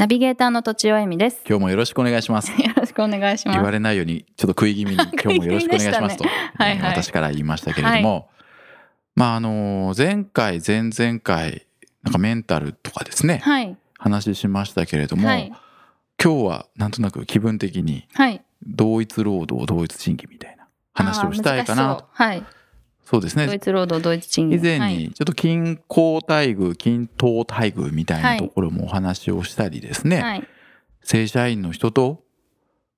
[0.00, 1.42] ナビゲーターの土地尾恵美です。
[1.46, 2.50] 今日もよろしくお願いします。
[2.58, 3.56] よろしくお願いします。
[3.56, 6.90] 言われないようにちょっと食い気味に今日もよろしくお願いしますと、ね はいはい。
[6.92, 8.30] 私から言いましたけれども、
[9.14, 11.66] まああの前回前々回
[12.02, 13.76] なんかメンタルとかですね、はい。
[13.98, 15.52] 話しましたけれども、はい。
[16.18, 18.40] 今日はなんとなく気分的にはい。
[18.66, 22.08] 同一労働同一賃金みたいな話をしたいかなと。
[22.10, 22.42] はい
[23.04, 23.46] そうですね。
[23.46, 24.96] ドイツ労働ドイツ賃金以前はい。
[24.96, 30.48] にちょっと均衡待遇均等待遇みたいなところもお話をしたりですね、はい。
[31.02, 32.22] 正社員の人と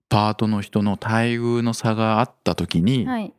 [0.09, 3.33] パートの人の待遇の差があった時に、はい。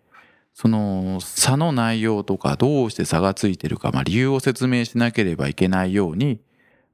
[0.56, 6.42] その差の内容とかどうして差がついてるか、まあ、理由を説明しなければいけないように、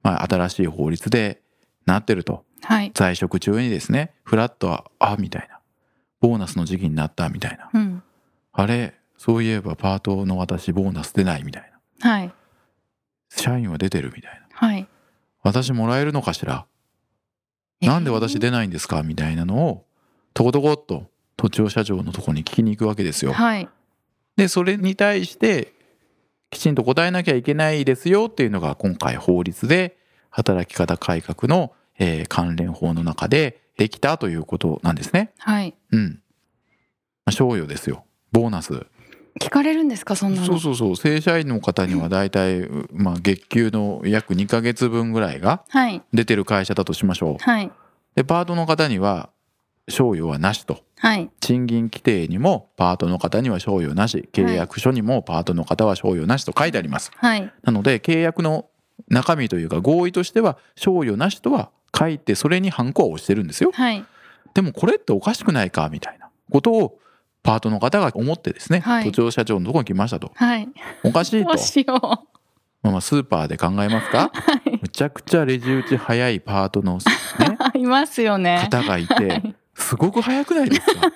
[0.01, 1.41] まあ、新しい法律で
[1.85, 2.43] なってると。
[2.61, 2.91] はい。
[2.93, 5.59] 在職中にですねフラッとはあみたいな。
[6.19, 7.69] ボーナスの時期になったみたいな。
[7.73, 8.03] うん。
[8.51, 12.33] あれそういえばパートの私ボーナス出ないみたいなはい
[13.29, 14.87] 社員は出てるみたいなはい
[15.43, 16.65] 私もらえるのかしら？
[17.81, 19.85] なんで私出ないんですかみたいなのを
[20.33, 23.33] とことこっと都庁社長のとこに聞きに行くわけですよ。
[23.33, 23.67] はい
[24.37, 25.73] でそれに対して
[26.49, 29.97] きちんと答えなきゃいけないですよっていうのが今回法律で
[30.29, 35.31] 働き方改革の、えー関連法の中でできたということなんですね。
[35.37, 36.21] はいうん。
[37.25, 38.05] まあ賞与ですよ。
[38.31, 38.85] ボーナス。
[39.39, 40.47] 聞かれるんですかそんなの？
[40.47, 40.95] そうそうそう。
[40.95, 46.01] 正社員の方には大体、まあ、月給の約2ヶ月分ぐらいがはい。
[46.13, 47.37] 出てる会社だとしましょう。
[47.39, 47.71] はい。
[48.15, 49.29] でパートの方には
[49.87, 50.83] 賞与はなしと。
[50.97, 51.29] はい。
[51.39, 54.27] 賃金規定にもパートの方には賞与なし。
[54.31, 57.53] 契約書にもパートの方は賞与なしと書いてあります、はい。
[57.63, 58.67] なので契約の
[59.07, 63.71] 中身というか合意としては賞与なしとは書いてそれにハンコは押してるんですよ。
[63.73, 64.05] はい。
[64.53, 66.99] でもこれっておかしくないかみたいなことを
[67.43, 69.05] パートの方が思ってですね、はい。
[69.05, 70.31] 都庁社長のところに来ましたと。
[70.35, 70.67] はい。
[71.03, 71.91] おかしいと。
[72.81, 74.31] まあまあスーパーで考えますか、
[74.81, 77.01] むちゃくちゃレジ打ち早いパートのね
[77.75, 78.59] いますよね。
[78.69, 81.11] 方がいてすごく早くないですか？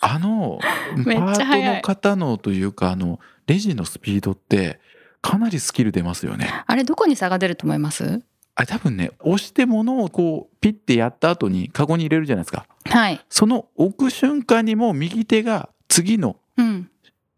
[0.00, 4.80] あのパートの方のというかあのレジのスピードって
[5.20, 6.48] かなりスキル出ますよね。
[6.66, 8.22] あれどこに差が出ると思います？
[8.54, 12.66] あれ多分ね押して物をこうピッてやった後にカゴに入れるじゃないですか。
[12.84, 13.20] はい。
[13.28, 16.88] その置く瞬間にもう右手が次のうん。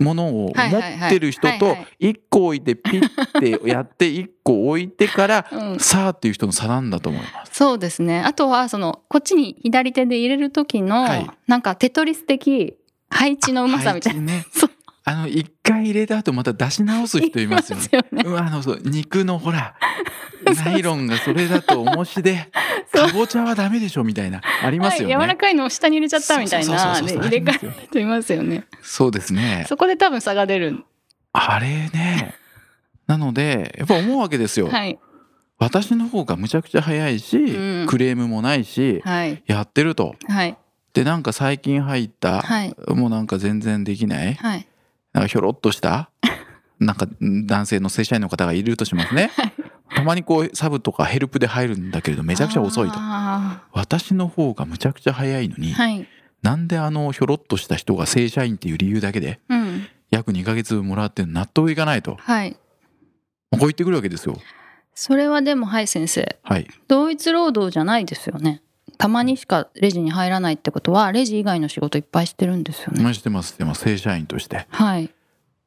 [0.01, 5.79] ものを持ってる人とはいはい1個置いてピッてやって 1個置いてからうん。
[5.79, 7.55] さあっていう人の差なんだと思います。
[7.55, 8.21] そうですね。
[8.21, 11.31] あとはそのこっちに左手で入れる時の、はい。
[11.47, 12.77] なんかテトリス的
[13.09, 14.21] 配置のうまさみたいな。
[14.21, 14.47] ね。
[14.51, 14.71] そう
[15.07, 17.89] あの一回入れた後また出し直す人いますよね。
[17.93, 18.23] よね。
[18.25, 19.75] うんあのそう肉のほら
[20.65, 22.49] ナイロンがそれだと重しで
[22.91, 25.17] かぼちゃはダメでしょみたいなありますよね。
[25.17, 28.65] はい、柔らかいのを下に入れちゃったみたいな入れ替える人いますよね。
[28.83, 29.67] そうですね。
[29.69, 30.85] そこで多分差が出る。
[31.33, 32.35] あれね。
[33.07, 34.69] なのでやっぱ思うわけですよ。
[34.69, 34.99] はい。
[35.59, 37.87] 私の方がむちゃくちゃ早いし、うん。
[37.87, 39.43] クレームもないし、はい。
[39.47, 40.15] やってると。
[40.29, 40.57] はい。
[40.95, 42.75] でなんか最近入った、はい。
[42.89, 44.35] もうなんか全然できない。
[44.35, 44.67] はい
[45.15, 46.11] なんかひょろっとした
[46.79, 49.31] なんか男性の正社員の方がいるとしますね。
[49.95, 52.95] たまにこうサブとかヘルプで入るんだけれどめちゃくちゃ遅いと。
[52.97, 56.07] あ私の方がむちゃくちゃ早いのに、ーはい
[56.43, 62.17] なんであのひょろっとした人が正社員っていう理由だけでうん約2ヶ月分もらって納得いかないと。
[62.21, 62.59] はいこ
[63.53, 64.37] う言ってくるわけですよ。
[64.95, 66.67] それはでもはい先生はい。
[66.89, 68.63] 同一労働じゃないですよね
[68.99, 73.03] たまにしかレジに入らないってことはレジ以外の仕事いっぱいしてるんですよね。
[73.03, 73.83] まあしてますしてます。
[73.83, 74.67] 正社員として。
[74.71, 75.11] はい。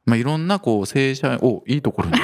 [0.04, 2.16] まあいろんなこう正社員おいいところに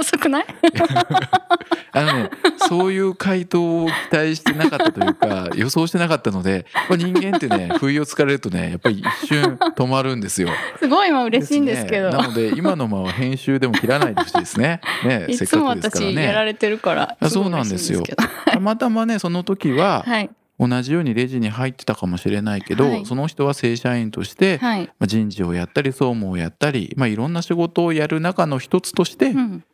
[0.00, 0.46] 遅くない？
[1.92, 2.30] あのね
[2.68, 10.48] そういう回答を期待してなかったというか 予想してなかったので、まあ、人間ってね不意をつかれるとねやっぱり一瞬止まるんですよ。
[10.78, 12.10] すごい今嬉しいんですけど。
[12.10, 12.16] ね。
[12.16, 14.80] なので今のまま編集でも切らないでほしいですね。
[15.04, 16.44] ねい せっかつもくですから私やらね。
[16.46, 18.02] れてるからそうなんですよ。
[18.46, 20.30] たまたまねその時ははい。
[20.62, 23.06] 同じようにレジに入ってたかもしれないけど、はい。
[23.06, 24.82] その人は正社員として、はい。
[24.98, 29.64] まあ人事をやったり総務をやったり、まあ、いろんな仕事をやる中の一つとして、まうん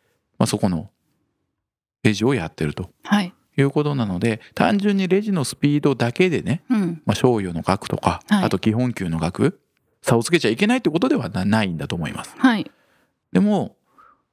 [0.45, 0.91] あ、そこの
[2.03, 9.59] レジをやってるとはいいうことなので単純にレジのスピードだけでね、うんまあ、賞与の額とか、はいあと基本給の額
[10.03, 12.35] 差をつけちゃいけないってことではなないんだと思います。
[12.37, 12.71] はい
[13.33, 13.77] でも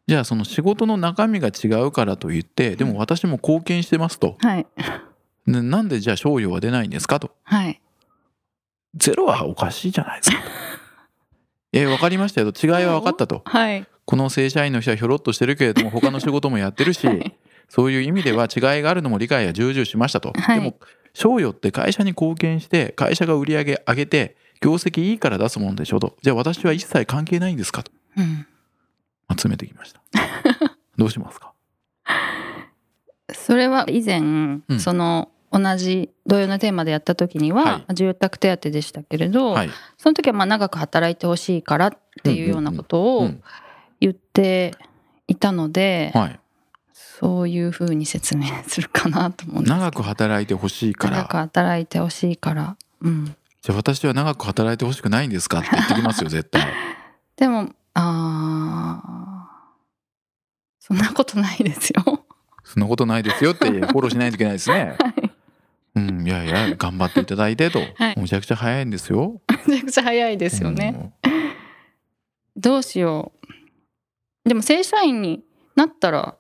[0.08, 4.68] じゃあその仕事の中身が違うからといってでも私も貢献してますとはい
[5.48, 7.32] でなんでじゃあ賞与は出ないんですかと。
[7.44, 7.82] はい。
[8.96, 10.44] ゼロはおかしいじゃないですかと。
[11.74, 12.66] え、わかりましたよと。
[12.66, 13.42] 違いは分かったと。
[13.46, 13.88] はい。
[14.06, 17.36] この正社員の人はひょろっとしてるけれども、他の仕事もやってるし、はい
[17.70, 20.32] そういう意味では違いがあるのも理解は重々しましたと。
[20.36, 20.76] はいでも、
[21.14, 26.16] 賞与って会社に貢献して、会社が売り上げ上げて、業績いいから出すもんでしょと。
[26.22, 27.92] じゃあ私は一切関係ないんですかと。
[28.18, 28.46] うん。
[29.36, 30.02] 集めてきました。
[30.98, 31.54] どうしますか？
[33.34, 39.70] それは以前、んその同じ同様のテーマでやった時には、は住宅手当でしたけれど、はい。
[39.98, 41.92] その時はまあ長く働いてほしいからっ
[42.24, 43.42] ていうようなことうをん
[44.04, 44.76] 言って
[45.28, 46.40] いたので、はい。
[46.94, 52.76] そういうふうに説明するかなと思うんです長く働いてほしいから長く、働いてほしいから。
[53.02, 53.26] うん。
[53.62, 56.68] じゃあ私は長く働いてほしくないんですかって言ってきますよ、 絶対。
[57.38, 59.50] でも、ああ、
[60.82, 62.26] そんなことないですよ。
[62.66, 64.98] そんなことないですよって フォローしないといけないですね。
[65.96, 67.80] うん、いやいや、頑張っていただいてと。
[67.80, 69.42] はいむちゃくちゃ早いんですよ。
[69.66, 71.14] めちゃくちゃ早いですよね。
[72.58, 73.63] どうしよう。
[74.46, 75.44] でも正社員に
[75.76, 76.36] なったら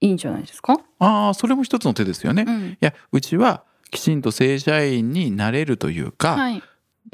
[0.00, 0.74] いいんじゃないですか？
[0.74, 2.42] うんああ、それも一つの手ですよね。
[2.42, 2.78] いうん。
[2.80, 6.62] や、うちはきちんと正社員になれるというか、はい。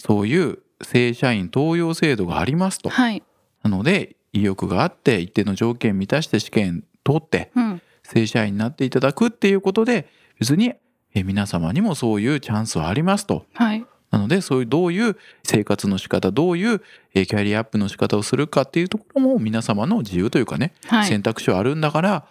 [0.00, 2.90] そういう正社員登用制度がありますと。
[2.90, 3.22] はい。
[3.62, 7.82] なので、意欲があって、一定の条件満たして試験通って、うん。
[8.02, 10.08] 正社員になっていただくっていうことで、
[10.38, 10.74] 別に
[11.14, 13.46] え皆様にもそういうチャンスはありますと。
[13.54, 13.86] はい。
[14.10, 16.80] なので、そういうどういう生活の仕方、どういう
[17.14, 21.08] えキャリアアップの仕方をするかっていうところも皆様の自由というかね、はい。
[21.08, 22.24] 選択肢はあるんだから、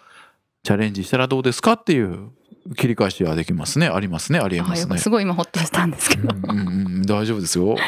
[0.62, 2.30] チャレンジしたらどうですかっていう
[2.76, 3.86] 切り返しはできますね。
[3.88, 4.40] ありますね。
[4.40, 4.98] ありえますね。
[4.98, 6.34] すごい今ホッとしたんですけど。
[6.34, 6.70] うんうんう
[7.00, 7.76] ん、大丈夫ですよ。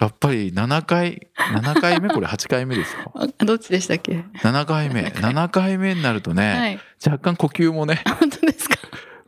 [0.00, 2.08] やっぱり7回、7回目？
[2.08, 3.12] これ8回目ですか？
[3.14, 5.02] あどっちでしたっけ？7回目。
[5.02, 6.80] 7回目になるとね、はい。
[7.06, 8.76] 若干呼吸もね、本当ですか？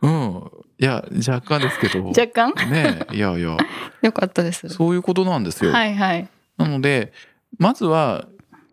[0.01, 0.51] うん。
[0.79, 2.05] いや、若干ですけど。
[2.07, 2.53] 若干？
[2.71, 3.57] ねいやいや、
[4.01, 4.69] よかったです。
[4.69, 5.71] そういうことなんですよ。
[5.71, 6.27] はいはい。
[6.57, 7.13] なので、
[7.57, 8.27] まずは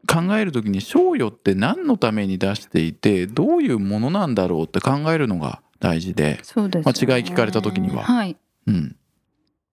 [0.07, 7.07] 考えるときに賞与って何のために出していて、どういうものなんだろうって考えるのが大事で、そうです、ね。
[7.07, 8.37] まあ違い聞かれた時にははい。
[8.67, 8.97] うん。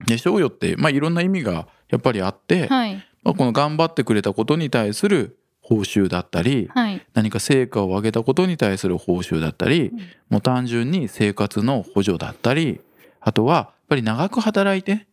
[0.06, 2.96] で、賞与って、まあいろんな意味がやっぱりあって、はい。
[3.24, 7.06] まあこの頑張ってくれたことに対する報酬だったり、はい。
[7.14, 10.00] 何か成果を上げたことに対する報酬だったり、うん
[10.30, 12.80] もう単純に生活の補助だったり、
[13.20, 15.08] あとはやっぱり長く働いて、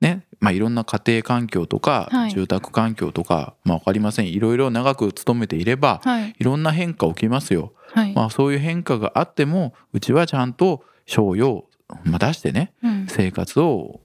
[0.00, 4.28] ね、まあいろんな家庭環境とか、はい住宅環境とか、まあわかりません。
[4.28, 6.34] いろいろ長く勤めていれば、はい。
[6.38, 7.72] いろんな変化起きますよ。
[7.92, 8.12] はい。
[8.14, 11.64] まあそういう変化があっても、うちはちゃんと賞与を、
[12.04, 13.06] まあ、出してね、うん。
[13.08, 14.00] 生活を、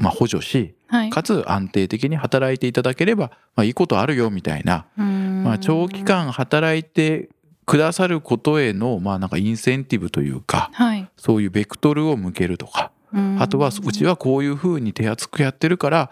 [0.00, 1.10] まあ、補助し、はい。
[1.10, 6.02] かつ安定的に働いていただければ、まあいいことあるよみたいな、まあ、長期。
[6.02, 7.28] 間働いて
[7.66, 11.08] くださることへの、まあ、なんかインセンティブというかはい。
[11.16, 12.90] そういうベクトルを向けるとか
[13.38, 14.10] あとはうちは。
[14.10, 16.10] はこういうふうに手厚くやってるから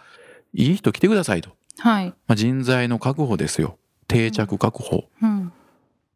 [0.55, 2.07] いい人来てくださいと、はい。
[2.07, 5.53] まあ、人材の確保ですよ定着確保うん。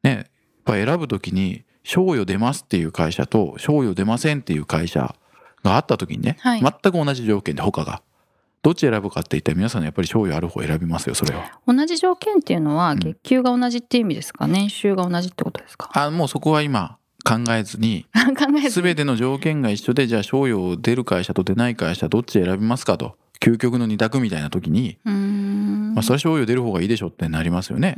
[0.05, 0.27] ねやっ
[0.65, 5.17] ぱ選ぶ時に賞与出ますっていう会社と賞与出ませんっていう会社
[5.62, 6.61] があった時にね、はい。
[6.61, 8.03] 全く同じ条件で他が
[8.62, 11.59] どっち選ぶかって言ったら皆さんやっぱり賞与ある方選びますよそれは。
[11.67, 12.99] 同じ条件っていうのはうん。
[12.99, 15.91] 月給が同じっていう意味ですか、年収が同じってことですか？
[15.94, 18.87] あもうそこは今考えずに 考えずに。
[18.87, 27.97] 全ての条件が一緒でじゃあ賞与出る会社と出ない会社どっち選びますかと究極の二択みたいな時に、まあ、それは賞与出る方がいいでしょってなりますよね。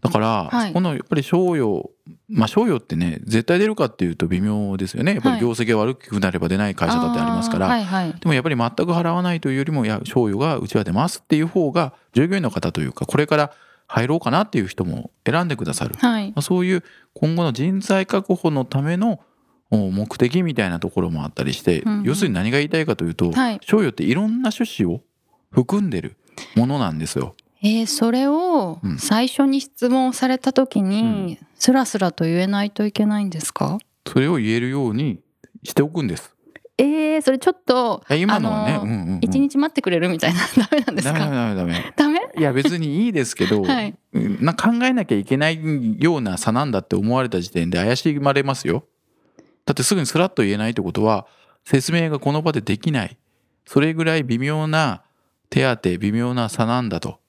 [0.00, 0.68] だから、はい。
[0.68, 1.91] そこのやっぱり賞与
[2.32, 5.14] まあ賞与ってね絶対出るかっていうと微妙ですよね。
[5.14, 8.12] やっぱり業績が悪くなれば出ない会社だってありますから、あーはいはい。
[8.12, 13.52] でもやっぱり全く払わないというよりもいや賞与がうちは出ますっていう方が従業員の方というかこれから
[13.86, 15.94] 入ろうかなっていう人も選んでくださる。
[15.98, 16.28] はい。
[16.28, 16.82] まあそういう
[17.14, 19.20] 今後の人材確保のための
[19.70, 22.02] お目的みたいなところもあったりして、うんうん。
[22.04, 23.60] 要するに何が言いたいかというと、はい。
[23.62, 25.00] 賞与っていろんな趣旨を
[25.50, 26.16] 含んでる
[26.56, 27.34] ものなんですよ。
[27.62, 33.78] えーそれをうん最初に質問された時うにスラスラと言えないといけないんですか？
[34.06, 35.20] それを言えるように
[35.62, 36.34] しておくんです。
[36.78, 41.14] えー、それちょっと今のはね、あのうんうんうん一日待ってくれるみたいなダメなんですか？
[41.14, 41.92] メダメダメ。
[41.94, 42.20] ダメ？
[42.36, 45.60] いや別にいいですけど、 はいうんな考えなきゃいけない
[46.00, 48.84] ような差なんだって思われた時点で怪しまれますよ。
[49.66, 51.26] だってすぐにスラッと言えないってことは
[51.64, 53.16] 説明がこの場でできない。
[53.66, 55.02] それぐらい微妙な
[55.50, 57.20] 手当微妙な差なんだと。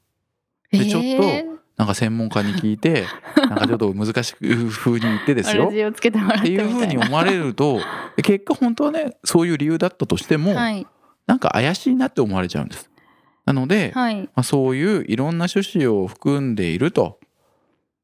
[0.79, 5.65] でちょっとえーなんか専門家に聞いて、 なんかちょっと難しく風に言ってですよ。
[5.65, 7.79] っっていうふうに思われると、
[8.17, 10.85] 結果本当はね、そういう理由だったとしても、はい
[11.25, 12.91] なんか怪しいなって思われちゃうんです。
[13.45, 17.19] なので、はいまあ、そういういろんな趣旨を含んでいると。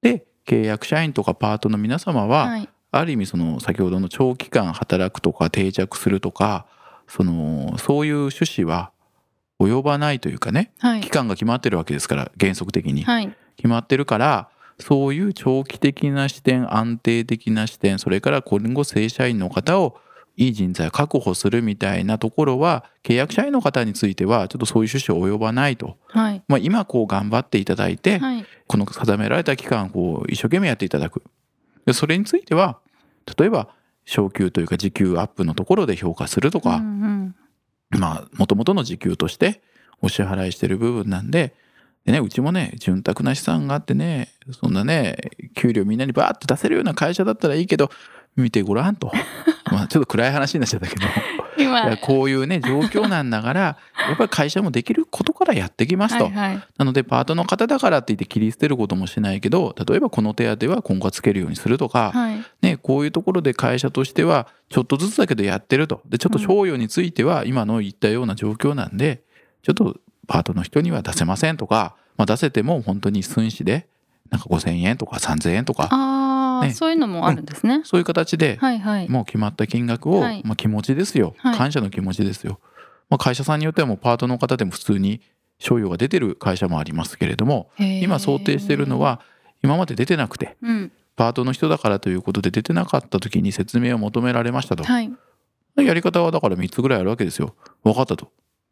[0.01, 6.65] で、契約社員とかパートの皆様は、はいある意味その先ほどの長期間働くとか定着するとか
[7.07, 8.91] そのそういう趣旨は
[9.59, 11.01] 及ばないというかねはい。
[11.01, 13.03] 期間が決まってるわけですから原則的に。
[13.03, 13.35] はい。
[13.57, 14.49] 決まってるから
[14.79, 19.97] そういう長期的な視点安定的な視点それから今後正社員の方を
[20.37, 26.41] いい人材を確保するみたいなところは契約社員の方についてはちょっとそういう趣旨及ばないと、はい。
[26.47, 28.45] まあ、今こう頑張っていただいて、はい。
[28.65, 31.23] この定められた期間こう一生懸命やっていただく。
[31.85, 32.79] でそれについては
[33.37, 33.67] 例えば
[34.05, 37.35] 昇給というか時給アップのところで評価するとか、うんうん
[37.91, 39.61] まあもともとの時給として
[40.01, 41.55] お支払いしてる部分なんで
[42.05, 45.17] でねうちもね潤沢な資産があってねそんなね
[45.55, 47.89] 給料みんなにバーって出せるような会社だったらいいけど
[48.35, 49.11] 見てごらんと。
[49.71, 51.01] まあちょっと暗い話になっちゃったけど。
[51.63, 51.79] 今。
[51.79, 56.25] やこういうね 状況なんだからやっぱり会社もできることからやってきますと。
[56.25, 56.63] はいはい。
[56.77, 62.43] なのでパートの方だからって言って切り捨てることもしないけど例えばこの手当は今後はつけるようにするとか、はい。
[62.61, 66.01] ね、こういうところで会社としてはちょっとずつだけどやってると。
[66.07, 69.21] でちょっと賞与については今の言ったような状況なんで
[69.63, 69.97] ちょっと
[70.27, 73.87] パートの人には出せませんとか、まあ、出せても本当に寸志で
[74.29, 75.89] なんか5,000円とか3,000円とか
[76.61, 79.09] ねそういうのもあるんですね、そういう形ではいはい。
[79.09, 80.41] もう決まった金額を、はい。
[80.45, 81.35] まあ、気持ちですよ。
[81.37, 81.57] はい。
[81.57, 82.59] 感謝の気持ちですよ、
[83.09, 85.21] まあ、会社さんによってはもうパートの方でも普通に
[85.57, 89.21] 賞与が出てる会社もありますけれども今想定してるのは
[89.61, 90.91] 今まで出てなくてうん。
[91.15, 94.85] パートの人だからということで出てなかった時に説明を求められましたと。
[94.85, 95.11] はい。
[95.75, 97.55] やり方はだから3つぐらいあるわけですよ。
[97.83, 98.31] 分かったと。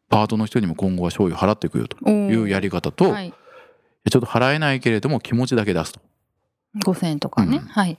[0.09, 3.33] パートの人にも今後は賞与払っていくよというやり方と、はい。
[4.09, 5.99] ちょっと払えないけれども気持ちだけ出すと。
[6.79, 7.97] 5000円とかね、うんはい、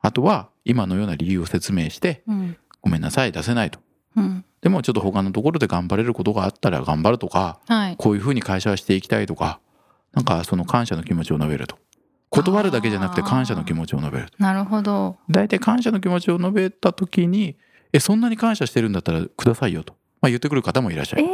[0.00, 3.80] あとは今のような理由を説明して、うんごめんなさい、出せないと。
[4.16, 9.60] うん、でもちょっと他のところで頑張れることがあったら頑張るとか、はいこういうふうに会社はしていきたいとか、
[10.12, 11.76] なんかその感謝の気持ちを述べると。
[12.30, 14.26] 断るだけじゃなくて感謝の気持ちを述べる。
[14.38, 17.56] なるほど大体感謝の気持ちを述べた時に、
[17.92, 19.94] え、そんなに感謝してるんだったらくださいよと。
[20.20, 21.28] まあ言ってくる方もいらっしゃえる。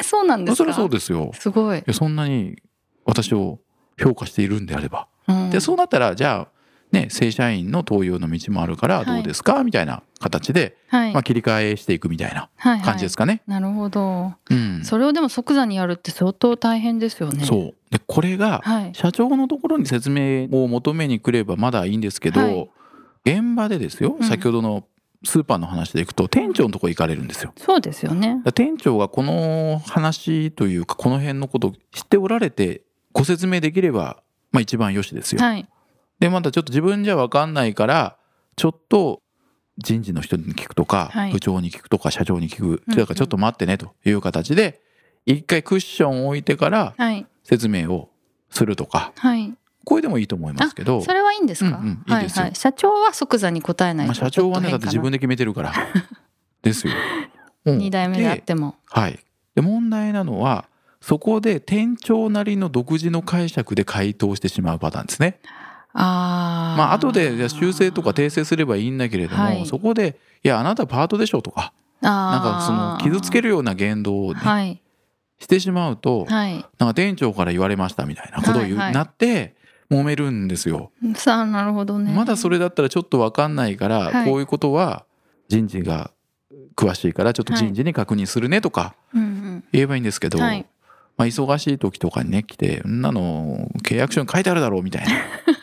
[0.00, 0.72] ー、そうなんですか？
[0.72, 1.32] そそうですよ。
[1.34, 2.56] すごい、そんなに
[3.04, 3.58] 私を
[4.00, 5.08] 評価しているんであれば。
[5.28, 5.50] うん。
[5.50, 6.54] で、そうなったら、じゃあ、
[6.92, 12.84] ね、正社員の登用の道もあるからどうですか、みたいな形で、はい、まあ、切り替えしていくみたいなはいはい。
[12.84, 13.42] 感じですかね。
[13.48, 14.32] なるほど。
[14.48, 14.84] うん。
[14.84, 17.44] それをでも即座にやるって相当大変ですよね。
[17.44, 17.74] そう。
[17.90, 18.90] で、これが、はい。
[18.94, 22.70] 社長のところに説明を求めに来ればまだいいんですけど、はい。
[23.24, 24.26] 現場でですよ、うん。
[24.26, 24.84] 先ほどの
[25.24, 27.52] スーパーの話でいくと、店長のとこ行かれるんですよ。
[27.56, 28.40] そうですよね。
[28.54, 34.18] 店長がこの話というか、この辺のことを知っておられて、ご説明できれば、
[34.54, 35.42] まあ一番よしですよ。
[35.42, 35.68] はい。
[36.20, 38.16] でまだちょっと自分じゃ分かんないから
[38.54, 39.20] ちょっと
[39.78, 41.32] 人事の人に聞くとか、はい。
[41.32, 42.82] 部長に聞くとか社長に聞く。
[42.86, 44.80] うんだからちょっと待ってねという形で
[45.26, 47.26] 一回クッションを置いてからはい。
[47.42, 48.10] 説明を
[48.48, 49.12] するとか。
[49.16, 49.52] はい。
[49.84, 52.42] これでもいいと思いますけど、それはいいんですか、うんうんいいですよ。
[52.42, 55.74] はいはい、社長は即座に答えないとまあ、社長はねだって自分で決めてるから。
[56.62, 56.94] ですよ。
[57.66, 57.78] うん。
[57.78, 58.76] 二代目であっても。
[58.86, 59.18] はい、
[59.54, 60.66] で問題なのは
[61.04, 65.38] そこで店長なりの独自の解釈で回答してしまうパターンですね。
[65.92, 69.66] ああまあ後でじゃあ修正とか訂正すればいいんだけれども、はい。
[69.66, 74.80] そこで「いやあなたパートでしょ」とかなんかその傷つけるるような言動を、ねはい。
[75.38, 76.52] してしまうと、はい。
[76.52, 78.94] なんか店長から言われましたみたいなことを言う、はいはい。
[78.94, 79.56] なって
[79.90, 80.90] 揉めるんですよ。
[81.16, 82.14] さあなるほどね。
[82.14, 84.24] まだそれだったらちょっと分かんないから、はい。
[84.24, 85.04] こういうことは
[85.48, 86.12] 人事が
[86.74, 90.64] 詳しいからちょっと人事に確認するねとかうん言えばいいんですけど、うんはい
[91.16, 95.12] まあ、忙しい時とかにね来て「んなの契約書に書いてあるだろう」みたいな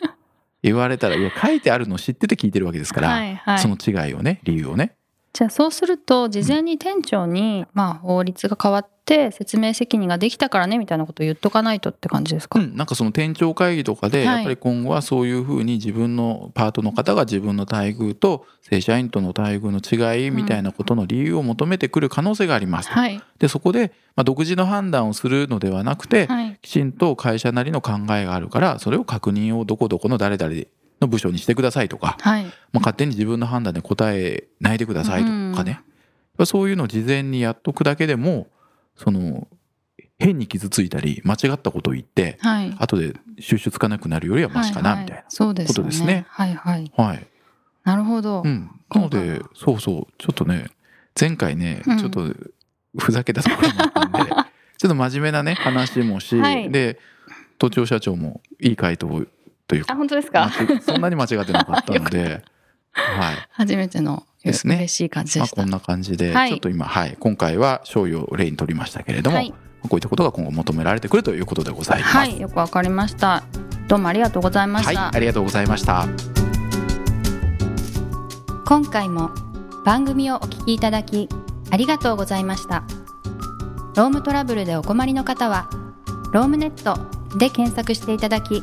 [0.62, 4.96] 言われたらいや書いてあるの知ってて聞いてるわけですから、はいはいその違いをね理由をね。
[5.32, 14.26] じゃあそうすると事前に店長に、まあ法律が変わって説明責任ができたからねみたいなことを言っとかないとって感じですか、うん、なんかその店長会議とかではい。
[14.26, 22.90] やっぱり今後はそういうふうに自分のパートの方が自分の待遇と正社員との待遇の違いみたいなことの理由を求めてくる可能性があります。
[22.90, 22.94] と。
[22.94, 23.20] はい。
[23.38, 26.58] でそこでまあ独自の判断をするのではなくてはい。
[26.60, 30.66] きちんと会社なりの考えがあるからそれを確認をどこどこの誰々
[31.02, 32.44] の部署にしてくださいとか、はい。
[32.44, 35.80] まあ、勝手に自分の判断で答えないでくださいとかね、
[36.46, 38.46] そういうのを事前にやっとくだけでも
[38.96, 39.46] その
[40.18, 42.74] 変に傷ついたり間違ったことを言ってはい。
[42.78, 45.24] 後で収集つかなくなるよりはマシかなみたいな。
[45.28, 46.24] そうですよことですね。
[46.28, 46.92] はいはい。
[46.96, 47.26] はい、
[47.84, 50.12] なるほど、うん、なのでそうそう。
[50.18, 50.66] ちょっとね
[51.18, 51.98] 前回ね、うん。
[51.98, 52.32] ちょっと
[52.98, 54.18] ふざけたところもあったんで
[54.78, 56.70] ちょっと真面目なね話もし、はい。
[56.70, 56.98] で
[57.58, 59.24] 都庁社長もいい回答を
[59.66, 59.94] というか。
[59.94, 60.50] あ本当ですか？
[60.82, 62.42] そんなに間違ってなかったので、
[62.92, 63.36] はい。
[63.50, 64.76] 初めてのですね。
[64.76, 66.50] 嬉しい感じまあ、でした、こんな感じで、はい。
[66.50, 69.52] ちょっと今、はい、今回は醤油を例に取りましたけれども、はい。
[69.82, 72.16] こういったことが今後求められてくるということでございます。
[72.16, 72.40] はい。
[72.40, 73.42] よくわかりました。
[73.88, 76.06] どうもありがとうございました、はい、ありがとうございました。
[78.64, 79.30] 今回も
[79.84, 81.28] 番組をお聞きいただき
[81.70, 82.84] ありがとうございました。
[83.96, 85.68] ロームトラブルでお困りの方は
[86.32, 86.96] ロームネット
[87.38, 88.62] で検索していただき